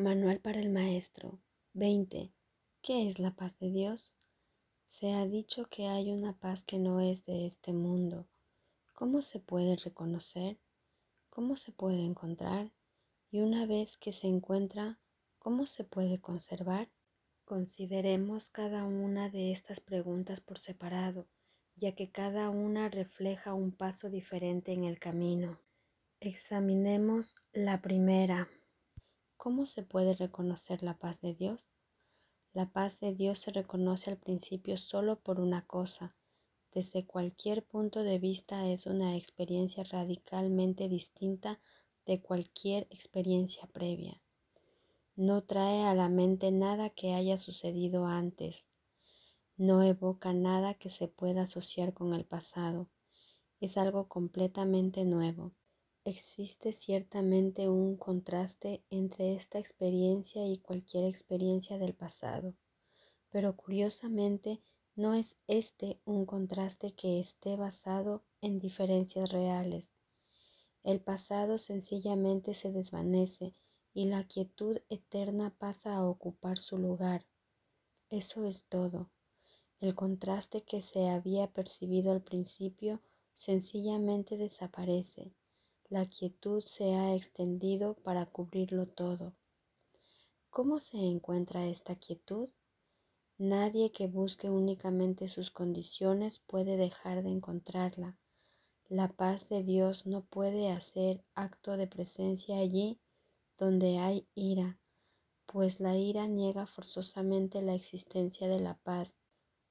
Manual 0.00 0.40
para 0.40 0.60
el 0.60 0.70
Maestro 0.70 1.42
20. 1.74 2.32
¿Qué 2.80 3.06
es 3.06 3.18
la 3.18 3.36
paz 3.36 3.58
de 3.58 3.70
Dios? 3.70 4.14
Se 4.82 5.12
ha 5.12 5.26
dicho 5.26 5.66
que 5.66 5.88
hay 5.88 6.10
una 6.10 6.32
paz 6.32 6.62
que 6.62 6.78
no 6.78 7.00
es 7.00 7.26
de 7.26 7.44
este 7.44 7.74
mundo. 7.74 8.26
¿Cómo 8.94 9.20
se 9.20 9.40
puede 9.40 9.76
reconocer? 9.76 10.58
¿Cómo 11.28 11.54
se 11.56 11.72
puede 11.72 12.02
encontrar? 12.02 12.72
Y 13.30 13.40
una 13.40 13.66
vez 13.66 13.98
que 13.98 14.12
se 14.12 14.26
encuentra, 14.26 14.98
¿cómo 15.38 15.66
se 15.66 15.84
puede 15.84 16.18
conservar? 16.18 16.88
Consideremos 17.44 18.48
cada 18.48 18.84
una 18.84 19.28
de 19.28 19.52
estas 19.52 19.80
preguntas 19.80 20.40
por 20.40 20.58
separado, 20.58 21.28
ya 21.76 21.94
que 21.94 22.10
cada 22.10 22.48
una 22.48 22.88
refleja 22.88 23.52
un 23.52 23.70
paso 23.70 24.08
diferente 24.08 24.72
en 24.72 24.84
el 24.84 24.98
camino. 24.98 25.60
Examinemos 26.20 27.36
la 27.52 27.82
primera. 27.82 28.48
¿Cómo 29.42 29.64
se 29.64 29.82
puede 29.82 30.12
reconocer 30.12 30.82
la 30.82 30.98
paz 30.98 31.22
de 31.22 31.32
Dios? 31.32 31.70
La 32.52 32.70
paz 32.70 33.00
de 33.00 33.14
Dios 33.14 33.38
se 33.38 33.50
reconoce 33.50 34.10
al 34.10 34.18
principio 34.18 34.76
solo 34.76 35.18
por 35.18 35.40
una 35.40 35.64
cosa. 35.64 36.14
Desde 36.74 37.06
cualquier 37.06 37.64
punto 37.64 38.02
de 38.02 38.18
vista 38.18 38.68
es 38.68 38.84
una 38.84 39.16
experiencia 39.16 39.82
radicalmente 39.82 40.90
distinta 40.90 41.58
de 42.04 42.20
cualquier 42.20 42.86
experiencia 42.90 43.66
previa. 43.66 44.20
No 45.16 45.42
trae 45.42 45.84
a 45.84 45.94
la 45.94 46.10
mente 46.10 46.52
nada 46.52 46.90
que 46.90 47.14
haya 47.14 47.38
sucedido 47.38 48.04
antes. 48.04 48.68
No 49.56 49.82
evoca 49.82 50.34
nada 50.34 50.74
que 50.74 50.90
se 50.90 51.08
pueda 51.08 51.44
asociar 51.44 51.94
con 51.94 52.12
el 52.12 52.26
pasado. 52.26 52.90
Es 53.58 53.78
algo 53.78 54.06
completamente 54.06 55.06
nuevo. 55.06 55.54
Existe 56.12 56.72
ciertamente 56.72 57.68
un 57.68 57.96
contraste 57.96 58.82
entre 58.90 59.32
esta 59.32 59.60
experiencia 59.60 60.44
y 60.44 60.56
cualquier 60.56 61.04
experiencia 61.04 61.78
del 61.78 61.94
pasado, 61.94 62.56
pero 63.30 63.54
curiosamente 63.54 64.60
no 64.96 65.14
es 65.14 65.38
este 65.46 66.00
un 66.04 66.26
contraste 66.26 66.90
que 66.90 67.20
esté 67.20 67.54
basado 67.54 68.24
en 68.40 68.58
diferencias 68.58 69.30
reales. 69.30 69.94
El 70.82 71.00
pasado 71.00 71.58
sencillamente 71.58 72.54
se 72.54 72.72
desvanece 72.72 73.54
y 73.94 74.06
la 74.06 74.24
quietud 74.24 74.78
eterna 74.88 75.54
pasa 75.56 75.94
a 75.94 76.04
ocupar 76.04 76.58
su 76.58 76.76
lugar. 76.76 77.24
Eso 78.08 78.46
es 78.46 78.64
todo. 78.64 79.12
El 79.78 79.94
contraste 79.94 80.62
que 80.62 80.80
se 80.80 81.08
había 81.08 81.46
percibido 81.52 82.10
al 82.10 82.20
principio 82.20 83.00
sencillamente 83.36 84.36
desaparece 84.36 85.32
la 85.90 86.06
quietud 86.06 86.62
se 86.64 86.94
ha 86.94 87.14
extendido 87.16 87.94
para 87.94 88.24
cubrirlo 88.24 88.86
todo. 88.86 89.34
¿Cómo 90.48 90.78
se 90.78 90.98
encuentra 90.98 91.66
esta 91.66 91.96
quietud? 91.96 92.48
Nadie 93.38 93.90
que 93.90 94.06
busque 94.06 94.48
únicamente 94.50 95.26
sus 95.26 95.50
condiciones 95.50 96.38
puede 96.38 96.76
dejar 96.76 97.24
de 97.24 97.30
encontrarla. 97.30 98.16
La 98.88 99.08
paz 99.08 99.48
de 99.48 99.64
Dios 99.64 100.06
no 100.06 100.22
puede 100.24 100.70
hacer 100.70 101.24
acto 101.34 101.76
de 101.76 101.88
presencia 101.88 102.58
allí 102.58 103.00
donde 103.58 103.98
hay 103.98 104.28
ira, 104.36 104.78
pues 105.46 105.80
la 105.80 105.96
ira 105.96 106.26
niega 106.26 106.66
forzosamente 106.66 107.62
la 107.62 107.74
existencia 107.74 108.46
de 108.46 108.60
la 108.60 108.74
paz. 108.78 109.18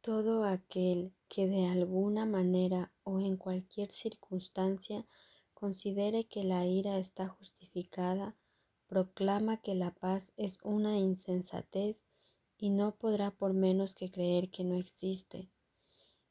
Todo 0.00 0.44
aquel 0.44 1.12
que 1.28 1.48
de 1.48 1.66
alguna 1.66 2.24
manera 2.24 2.92
o 3.02 3.18
en 3.18 3.36
cualquier 3.36 3.90
circunstancia 3.90 5.04
considere 5.64 6.24
que 6.24 6.44
la 6.44 6.66
ira 6.66 6.98
está 6.98 7.26
justificada, 7.26 8.36
proclama 8.86 9.62
que 9.62 9.74
la 9.74 9.94
paz 9.94 10.30
es 10.36 10.58
una 10.62 10.98
insensatez 10.98 12.04
y 12.58 12.68
no 12.68 12.96
podrá 12.96 13.30
por 13.30 13.54
menos 13.54 13.94
que 13.94 14.10
creer 14.10 14.50
que 14.50 14.62
no 14.62 14.76
existe. 14.76 15.48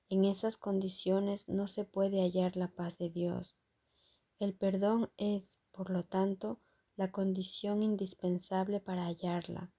En 0.07 0.23
esas 0.23 0.55
condiciones 0.55 1.49
no 1.49 1.67
se 1.67 1.83
puede 1.83 2.21
hallar 2.21 2.55
la 2.57 2.67
paz 2.67 2.99
de 2.99 3.09
Dios. 3.09 3.55
El 4.37 4.53
perdón 4.53 5.09
es, 5.17 5.59
por 5.71 5.89
lo 5.89 6.03
tanto, 6.03 6.59
la 6.95 7.11
condición 7.11 7.81
indispensable 7.81 8.81
para 8.81 9.05
hallarla. 9.05 9.71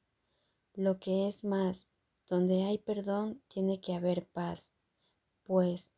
Lo 0.72 0.98
que 0.98 1.28
es 1.28 1.44
más, 1.44 1.86
donde 2.26 2.64
hay 2.64 2.78
perdón 2.78 3.40
tiene 3.46 3.80
que 3.80 3.94
haber 3.94 4.26
paz, 4.26 4.72
pues 5.44 5.93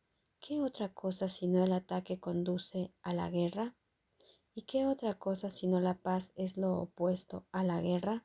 ¿Qué 0.48 0.60
otra 0.60 0.94
cosa 0.94 1.26
sino 1.26 1.64
el 1.64 1.72
ataque 1.72 2.20
conduce 2.20 2.92
a 3.02 3.12
la 3.12 3.30
guerra? 3.30 3.74
¿Y 4.54 4.62
qué 4.62 4.86
otra 4.86 5.14
cosa 5.14 5.50
sino 5.50 5.80
la 5.80 5.94
paz 5.94 6.34
es 6.36 6.56
lo 6.56 6.78
opuesto 6.78 7.44
a 7.50 7.64
la 7.64 7.80
guerra? 7.80 8.24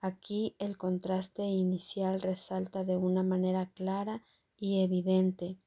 Aquí 0.00 0.56
el 0.58 0.78
contraste 0.78 1.42
inicial 1.42 2.22
resalta 2.22 2.82
de 2.82 2.96
una 2.96 3.22
manera 3.22 3.70
clara 3.74 4.24
y 4.56 4.82
evidente. 4.82 5.58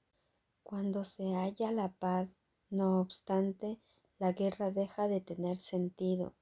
Cuando 0.64 1.04
se 1.04 1.36
halla 1.36 1.72
la 1.72 1.92
paz, 1.92 2.42
no 2.72 3.00
obstante, 3.00 3.80
la 4.18 4.32
guerra 4.32 4.72
deja 4.72 5.08
de 5.08 5.22
tener 5.22 5.58
sentido 5.58 6.34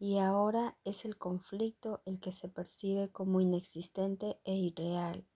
y 0.00 0.18
ahora 0.18 0.76
es 0.82 1.04
el 1.04 1.16
conflicto 1.16 2.02
el 2.06 2.18
que 2.18 2.32
se 2.32 2.48
percibe 2.48 3.08
como 3.12 3.40
inexistente 3.40 4.40
e 4.42 4.56
irreal. 4.56 5.28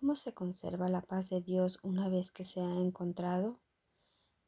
¿Cómo 0.00 0.16
se 0.16 0.32
conserva 0.32 0.88
la 0.88 1.02
paz 1.02 1.28
de 1.28 1.42
Dios 1.42 1.78
una 1.82 2.08
vez 2.08 2.32
que 2.32 2.42
se 2.42 2.62
ha 2.62 2.74
encontrado? 2.80 3.60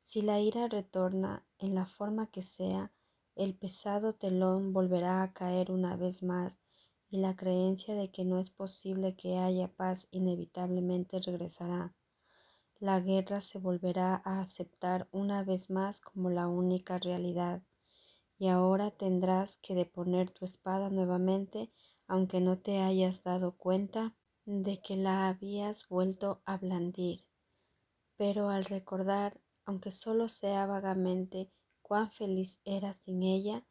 Si 0.00 0.22
la 0.22 0.40
ira 0.40 0.66
retorna 0.66 1.46
en 1.58 1.74
la 1.74 1.84
forma 1.84 2.30
que 2.30 2.42
sea, 2.42 2.90
el 3.34 3.54
pesado 3.54 4.14
telón 4.14 4.72
volverá 4.72 5.22
a 5.22 5.34
caer 5.34 5.70
una 5.70 5.94
vez 5.94 6.22
más 6.22 6.58
y 7.10 7.18
la 7.18 7.36
creencia 7.36 7.94
de 7.94 8.10
que 8.10 8.24
no 8.24 8.38
es 8.38 8.48
posible 8.48 9.14
que 9.14 9.36
haya 9.36 9.68
paz 9.68 10.08
inevitablemente 10.10 11.20
regresará. 11.20 11.94
La 12.80 13.00
guerra 13.00 13.42
se 13.42 13.58
volverá 13.58 14.22
a 14.24 14.40
aceptar 14.40 15.06
una 15.12 15.44
vez 15.44 15.69
más 15.69 16.00
como 16.00 16.30
la 16.30 16.48
única 16.48 16.96
realidad 16.96 17.62
y 18.38 18.48
ahora 18.48 18.90
tendrás 18.90 19.58
que 19.58 19.74
deponer 19.74 20.30
tu 20.30 20.46
espada 20.46 20.88
nuevamente 20.88 21.70
aunque 22.06 22.40
no 22.40 22.58
te 22.58 22.80
hayas 22.80 23.22
dado 23.22 23.58
cuenta 23.58 24.16
de 24.44 24.80
que 24.80 24.97
la 24.97 25.28
habías 25.28 25.88
vuelto 25.88 26.42
a 26.44 26.56
blandir, 26.56 27.25
pero 28.16 28.50
al 28.50 28.64
recordar, 28.64 29.41
aunque 29.64 29.92
solo 29.92 30.28
sea 30.28 30.66
vagamente, 30.66 31.50
cuán 31.82 32.10
feliz 32.10 32.60
eras 32.64 32.97
sin 32.97 33.22
ella, 33.22 33.64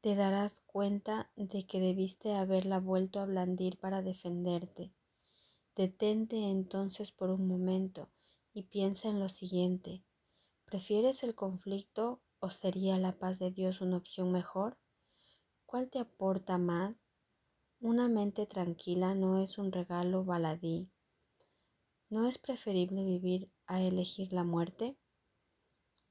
te 0.00 0.14
darás 0.14 0.60
cuenta 0.60 1.30
de 1.36 1.66
que 1.66 1.80
debiste 1.80 2.34
haberla 2.34 2.78
vuelto 2.78 3.20
a 3.20 3.24
blandir 3.24 3.78
para 3.78 4.02
defenderte. 4.02 4.92
Detente 5.76 6.36
entonces 6.36 7.10
por 7.10 7.30
un 7.30 7.48
momento 7.48 8.10
y 8.52 8.64
piensa 8.64 9.08
en 9.08 9.18
lo 9.18 9.28
siguiente. 9.28 10.04
¿Prefieres 10.64 11.24
el 11.24 11.34
conflicto 11.34 12.20
o 12.38 12.50
sería 12.50 12.98
la 12.98 13.18
paz 13.18 13.38
de 13.38 13.50
Dios 13.50 13.80
una 13.80 13.96
opción 13.96 14.30
mejor? 14.30 14.78
¿Cuál 15.66 15.90
te 15.90 15.98
aporta 15.98 16.58
más? 16.58 17.03
Una 17.84 18.08
mente 18.08 18.46
tranquila 18.46 19.14
no 19.14 19.42
es 19.42 19.58
un 19.58 19.70
regalo 19.70 20.24
baladí. 20.24 20.88
¿No 22.08 22.26
es 22.26 22.38
preferible 22.38 23.04
vivir 23.04 23.50
a 23.66 23.82
elegir 23.82 24.32
la 24.32 24.42
muerte? 24.42 24.96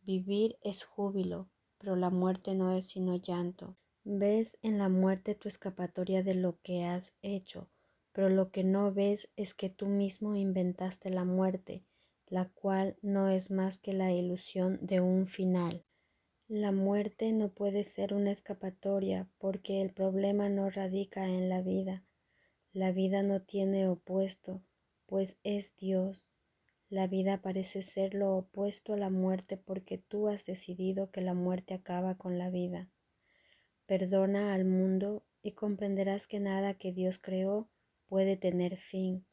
Vivir 0.02 0.60
es 0.62 0.84
júbilo, 0.84 1.50
pero 1.80 1.96
la 1.96 2.12
muerte 2.12 2.54
no 2.54 2.78
es 2.78 2.90
sino 2.90 3.16
llanto. 3.16 3.76
Ves 4.04 4.60
en 4.62 4.78
la 4.78 4.88
muerte 4.88 5.34
tu 5.34 5.48
escapatoria 5.48 6.22
de 6.22 6.36
lo 6.36 6.60
que 6.62 6.86
has 6.86 7.18
hecho, 7.24 7.72
pero 8.12 8.30
lo 8.30 8.52
que 8.52 8.64
no 8.64 8.94
ves 8.94 9.32
es 9.36 9.56
que 9.56 9.72
tú 9.72 9.88
mismo 9.88 10.36
inventaste 10.36 11.10
la 11.10 11.26
muerte, 11.26 11.84
la 12.28 12.50
cual 12.50 12.98
no 13.02 13.30
es 13.30 13.50
más 13.50 13.80
que 13.80 13.94
la 13.94 14.14
ilusión 14.14 14.78
de 14.84 15.02
un 15.02 15.26
final. 15.26 15.84
La 16.56 16.72
muerte 16.72 17.32
no 17.32 17.50
puede 17.50 17.84
ser 17.84 18.14
una 18.14 18.30
escapatoria 18.30 19.28
porque 19.40 19.82
el 19.82 19.92
problema 19.92 20.50
no 20.50 20.70
radica 20.70 21.26
en 21.26 21.50
la 21.50 21.64
vida. 21.64 22.04
La 22.74 22.92
vida 22.92 23.24
no 23.24 23.42
tiene 23.42 23.88
opuesto, 23.88 24.62
pues 25.08 25.40
es 25.44 25.76
Dios. 25.78 26.30
La 26.90 27.08
vida 27.08 27.42
parece 27.42 27.82
ser 27.82 28.14
lo 28.14 28.38
opuesto 28.38 28.94
a 28.94 28.98
la 28.98 29.10
muerte 29.10 29.58
porque 29.58 29.98
tú 29.98 30.28
has 30.28 30.46
decidido 30.46 31.10
que 31.10 31.22
la 31.22 31.34
muerte 31.34 31.74
acaba 31.74 32.20
con 32.20 32.38
la 32.38 32.52
vida. 32.52 32.88
Perdona 33.88 34.54
al 34.54 34.64
mundo 34.64 35.26
y 35.42 35.54
comprenderás 35.54 36.28
que 36.28 36.40
nada 36.40 36.76
que 36.76 36.92
Dios 36.92 37.18
creó 37.18 37.68
puede 38.06 38.38
tener 38.38 38.78
fin 38.78 39.26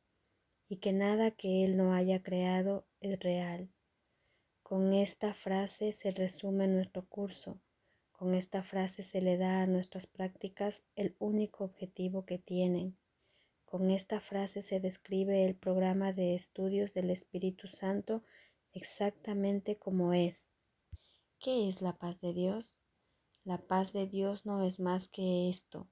y 0.70 0.76
que 0.76 0.94
nada 0.94 1.32
que 1.32 1.64
Él 1.64 1.76
no 1.76 1.92
haya 1.92 2.22
creado 2.22 2.86
es 2.98 3.20
real. 3.20 3.68
Con 4.70 4.92
esta 4.92 5.34
frase 5.34 5.90
se 5.90 6.12
resume 6.12 6.68
nuestro 6.68 7.04
curso. 7.04 7.58
Con 8.12 8.34
esta 8.34 8.62
frase 8.62 9.02
se 9.02 9.20
le 9.20 9.36
da 9.36 9.62
a 9.62 9.66
nuestras 9.66 10.06
prácticas 10.06 10.84
el 10.94 11.16
único 11.18 11.64
objetivo 11.64 12.24
que 12.24 12.38
tienen. 12.38 12.96
Con 13.64 13.90
esta 13.90 14.20
frase 14.20 14.62
se 14.62 14.78
describe 14.78 15.44
el 15.44 15.56
programa 15.56 16.12
de 16.12 16.36
estudios 16.36 16.94
del 16.94 17.10
Espíritu 17.10 17.66
Santo 17.66 18.22
exactamente 18.72 19.76
como 19.76 20.12
es. 20.12 20.52
¿Qué 21.40 21.66
es 21.66 21.82
la 21.82 21.98
paz 21.98 22.20
de 22.20 22.32
Dios? 22.32 22.76
La 23.42 23.58
paz 23.58 23.92
de 23.92 24.06
Dios 24.06 24.46
no 24.46 24.64
es 24.64 24.78
más 24.78 25.08
que 25.08 25.48
esto, 25.48 25.88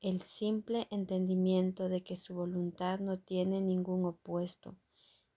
el 0.00 0.22
simple 0.22 0.86
entendimiento 0.90 1.90
de 1.90 2.02
que 2.02 2.16
su 2.16 2.34
voluntad 2.34 2.98
no 2.98 3.18
tiene 3.18 3.60
ningún 3.60 4.06
opuesto, 4.06 4.74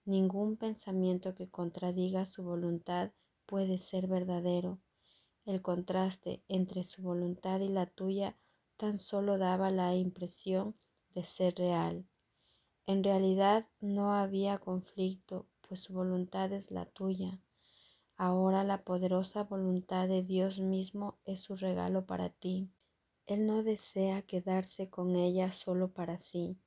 ningún 0.04 0.56
pensamiento 0.56 1.34
que 1.34 1.48
contradiga 1.48 2.26
su 2.26 2.42
voluntad 2.42 3.10
puede 3.46 3.78
ser 3.78 4.06
verdadero. 4.06 4.78
El 5.44 5.62
contraste 5.62 6.42
entre 6.48 6.84
su 6.84 7.02
voluntad 7.02 7.60
y 7.60 7.68
la 7.68 7.86
tuya 7.86 8.36
tan 8.76 8.98
solo 8.98 9.38
daba 9.38 9.70
la 9.70 9.94
impresión 9.94 10.74
de 11.14 11.24
ser 11.24 11.54
real. 11.56 12.06
En 12.86 13.04
realidad 13.04 13.66
no 13.80 14.14
había 14.14 14.58
conflicto, 14.58 15.46
pues 15.68 15.80
su 15.80 15.92
voluntad 15.92 16.52
es 16.52 16.70
la 16.70 16.86
tuya. 16.86 17.40
Ahora 18.16 18.64
la 18.64 18.82
poderosa 18.82 19.44
voluntad 19.44 20.08
de 20.08 20.22
Dios 20.22 20.58
mismo 20.58 21.18
es 21.24 21.40
su 21.40 21.54
regalo 21.54 22.04
para 22.04 22.28
ti. 22.28 22.68
Él 23.26 23.46
no 23.46 23.62
desea 23.62 24.22
quedarse 24.22 24.90
con 24.90 25.16
ella 25.16 25.52
solo 25.52 25.92
para 25.92 26.18
sí. 26.18 26.58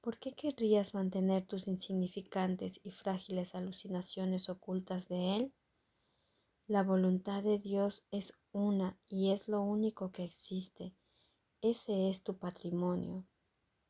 ¿Por 0.00 0.18
qué 0.18 0.32
querrías 0.34 0.94
mantener 0.94 1.46
tus 1.46 1.68
insignificantes 1.68 2.80
y 2.82 2.90
frágiles 2.90 3.54
alucinaciones 3.54 4.48
ocultas 4.48 5.08
de 5.08 5.36
Él? 5.36 5.54
La 6.66 6.82
voluntad 6.82 7.42
de 7.42 7.58
Dios 7.58 8.04
es 8.10 8.32
una 8.52 8.98
y 9.08 9.30
es 9.30 9.48
lo 9.48 9.62
único 9.62 10.10
que 10.10 10.24
existe. 10.24 10.94
Ese 11.60 12.08
es 12.10 12.22
tu 12.22 12.38
patrimonio. 12.38 13.26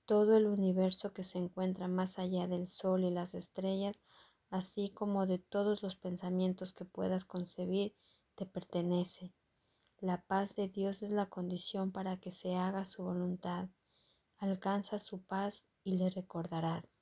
Todo 0.07 0.37
el 0.37 0.47
universo 0.47 1.13
que 1.13 1.25
se 1.25 1.39
encuentra 1.39 1.89
más 1.89 2.19
allá 2.19 2.47
del 2.47 2.67
sol 2.69 3.05
y 3.05 3.11
las 3.11 3.35
estrellas 3.35 4.01
así 4.51 4.89
como 4.89 5.27
de 5.27 5.39
todos 5.39 5.83
los 5.83 5.97
pensamientos 5.97 6.73
que 6.73 6.85
puedas 6.85 7.25
concebir, 7.25 7.95
te 8.35 8.47
pertenece. 8.47 9.35
La 10.01 10.23
paz 10.23 10.55
de 10.57 10.69
Dios 10.69 11.03
es 11.03 11.11
la 11.11 11.27
condición 11.27 11.93
para 11.93 12.19
que 12.19 12.31
se 12.31 12.55
haga 12.55 12.85
su 12.85 13.03
voluntad. 13.03 13.69
Alcanza 14.41 14.99
su 14.99 15.23
paz 15.23 15.69
y 15.85 15.97
le 15.97 16.11
recordarás. 16.11 16.98